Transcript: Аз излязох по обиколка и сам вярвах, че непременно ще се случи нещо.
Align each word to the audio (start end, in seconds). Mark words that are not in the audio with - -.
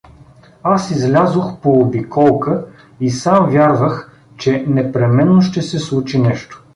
Аз 0.63 0.91
излязох 0.91 1.57
по 1.59 1.79
обиколка 1.79 2.65
и 2.99 3.09
сам 3.09 3.49
вярвах, 3.49 4.11
че 4.37 4.65
непременно 4.67 5.41
ще 5.41 5.61
се 5.61 5.79
случи 5.79 6.19
нещо. 6.19 6.63